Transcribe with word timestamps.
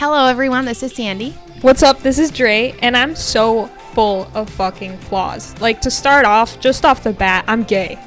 Hello, 0.00 0.24
everyone. 0.24 0.64
This 0.64 0.82
is 0.82 0.94
Sandy. 0.94 1.32
What's 1.60 1.82
up? 1.82 2.00
This 2.00 2.18
is 2.18 2.30
Dre, 2.30 2.74
and 2.80 2.96
I'm 2.96 3.14
so 3.14 3.66
full 3.92 4.30
of 4.32 4.48
fucking 4.48 4.96
flaws. 4.96 5.60
Like, 5.60 5.82
to 5.82 5.90
start 5.90 6.24
off, 6.24 6.58
just 6.58 6.86
off 6.86 7.02
the 7.02 7.12
bat, 7.12 7.44
I'm 7.46 7.64
gay. 7.64 7.98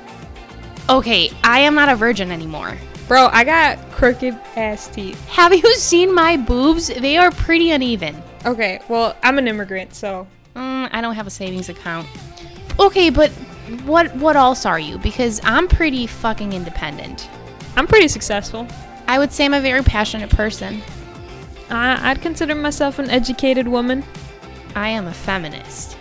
Okay, 0.90 1.30
I 1.44 1.60
am 1.60 1.76
not 1.76 1.90
a 1.90 1.96
virgin 1.96 2.32
anymore. 2.32 2.76
Bro, 3.08 3.28
I 3.32 3.44
got 3.44 3.78
crooked 3.92 4.34
ass 4.56 4.88
teeth. 4.88 5.24
Have 5.28 5.54
you 5.54 5.76
seen 5.76 6.12
my 6.12 6.36
boobs? 6.36 6.88
They 6.88 7.16
are 7.16 7.30
pretty 7.30 7.70
uneven. 7.70 8.20
Okay, 8.44 8.80
well, 8.90 9.16
I'm 9.22 9.38
an 9.38 9.48
immigrant, 9.48 9.94
so. 9.94 10.26
Mm, 10.56 10.90
I 10.92 11.00
don't 11.00 11.14
have 11.14 11.28
a 11.28 11.30
savings 11.30 11.70
account. 11.70 12.08
Okay, 12.80 13.12
but 13.12 13.30
what 13.86 14.12
what 14.16 14.36
else 14.36 14.66
are 14.66 14.80
you? 14.80 14.98
Because 14.98 15.40
I'm 15.44 15.68
pretty 15.68 16.08
fucking 16.08 16.54
independent. 16.54 17.30
I'm 17.76 17.86
pretty 17.86 18.08
successful. 18.08 18.68
I 19.08 19.20
would 19.20 19.32
say 19.32 19.46
I'm 19.46 19.54
a 19.54 19.62
very 19.62 19.84
passionate 19.84 20.32
person. 20.32 20.82
I, 21.70 22.12
I'd 22.12 22.22
consider 22.22 22.56
myself 22.56 23.00
an 23.00 23.10
educated 23.10 23.68
woman. 23.68 24.04
I 24.76 24.90
am 24.90 25.08
a 25.08 25.14
feminist. 25.14 25.98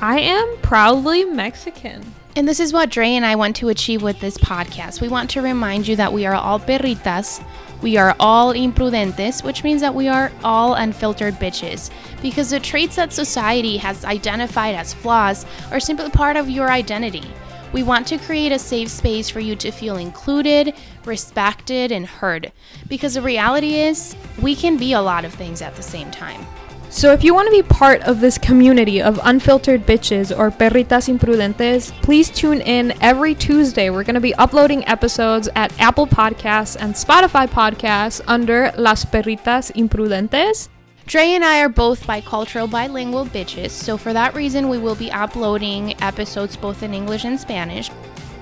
I 0.00 0.20
am 0.20 0.56
proudly 0.62 1.24
Mexican. 1.24 2.02
And 2.36 2.48
this 2.48 2.58
is 2.58 2.72
what 2.72 2.90
Dre 2.90 3.10
and 3.10 3.24
I 3.24 3.36
want 3.36 3.54
to 3.56 3.68
achieve 3.68 4.02
with 4.02 4.18
this 4.18 4.36
podcast. 4.36 5.00
We 5.00 5.08
want 5.08 5.30
to 5.30 5.42
remind 5.42 5.86
you 5.86 5.94
that 5.96 6.12
we 6.12 6.26
are 6.26 6.34
all 6.34 6.58
perritas, 6.58 7.44
we 7.80 7.96
are 7.96 8.16
all 8.18 8.54
imprudentes, 8.54 9.44
which 9.44 9.62
means 9.62 9.82
that 9.82 9.94
we 9.94 10.08
are 10.08 10.32
all 10.42 10.74
unfiltered 10.74 11.34
bitches. 11.34 11.90
Because 12.22 12.50
the 12.50 12.58
traits 12.58 12.96
that 12.96 13.12
society 13.12 13.76
has 13.76 14.04
identified 14.04 14.74
as 14.74 14.94
flaws 14.94 15.44
are 15.70 15.78
simply 15.78 16.10
part 16.10 16.36
of 16.36 16.48
your 16.48 16.70
identity. 16.70 17.30
We 17.74 17.82
want 17.82 18.06
to 18.06 18.18
create 18.18 18.52
a 18.52 18.58
safe 18.58 18.88
space 18.88 19.28
for 19.28 19.40
you 19.40 19.56
to 19.56 19.72
feel 19.72 19.96
included, 19.96 20.74
respected, 21.04 21.90
and 21.90 22.06
heard. 22.06 22.52
Because 22.88 23.14
the 23.14 23.22
reality 23.22 23.74
is, 23.74 24.14
we 24.40 24.54
can 24.54 24.76
be 24.76 24.92
a 24.92 25.02
lot 25.02 25.24
of 25.24 25.34
things 25.34 25.60
at 25.60 25.74
the 25.74 25.82
same 25.82 26.12
time. 26.12 26.46
So 26.88 27.12
if 27.12 27.24
you 27.24 27.34
want 27.34 27.48
to 27.48 27.62
be 27.62 27.64
part 27.64 28.00
of 28.02 28.20
this 28.20 28.38
community 28.38 29.02
of 29.02 29.18
unfiltered 29.24 29.84
bitches 29.84 30.30
or 30.30 30.52
perritas 30.52 31.12
imprudentes, 31.12 31.90
please 32.00 32.30
tune 32.30 32.60
in 32.60 32.94
every 33.02 33.34
Tuesday. 33.34 33.90
We're 33.90 34.04
going 34.04 34.14
to 34.14 34.20
be 34.20 34.36
uploading 34.36 34.86
episodes 34.86 35.48
at 35.56 35.76
Apple 35.80 36.06
Podcasts 36.06 36.76
and 36.78 36.94
Spotify 36.94 37.48
Podcasts 37.48 38.20
under 38.28 38.70
Las 38.76 39.04
Perritas 39.04 39.72
Imprudentes. 39.72 40.68
Dre 41.06 41.34
and 41.34 41.44
I 41.44 41.60
are 41.60 41.68
both 41.68 42.06
bicultural 42.06 42.70
bilingual 42.70 43.26
bitches, 43.26 43.70
so 43.70 43.98
for 43.98 44.12
that 44.14 44.34
reason, 44.34 44.68
we 44.68 44.78
will 44.78 44.94
be 44.94 45.12
uploading 45.12 46.00
episodes 46.02 46.56
both 46.56 46.82
in 46.82 46.94
English 46.94 47.24
and 47.24 47.38
Spanish 47.38 47.90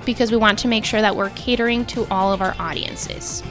because 0.04 0.30
we 0.30 0.36
want 0.36 0.58
to 0.60 0.68
make 0.68 0.84
sure 0.84 1.00
that 1.00 1.14
we're 1.14 1.30
catering 1.30 1.84
to 1.86 2.06
all 2.10 2.32
of 2.32 2.40
our 2.40 2.54
audiences. 2.58 3.42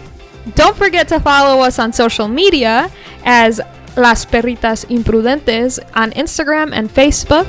Don't 0.56 0.76
forget 0.76 1.08
to 1.10 1.20
follow 1.20 1.62
us 1.62 1.78
on 1.78 1.92
social 1.92 2.28
media 2.28 2.90
as 3.26 3.60
Las 3.98 4.26
Perritas 4.26 4.86
Imprudentes 4.86 5.80
on 5.94 6.12
Instagram 6.12 6.72
and 6.74 6.90
Facebook. 6.90 7.48